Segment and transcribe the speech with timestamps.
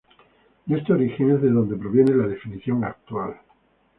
[0.65, 3.35] De este origen es de donde proviene la definición actual.